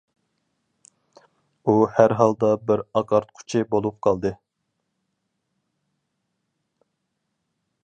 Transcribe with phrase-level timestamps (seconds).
[1.65, 4.33] ئۇ ھەرھالدا بىر ئاقارتقۇچى بولۇپ قالدى.